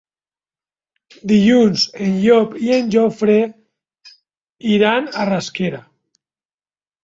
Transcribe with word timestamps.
Dilluns 1.31 1.83
en 2.07 2.15
Llop 2.23 2.57
i 2.69 2.73
en 2.79 2.91
Jofre 2.97 3.37
iran 4.75 5.09
a 5.27 5.31
Rasquera. 5.35 5.87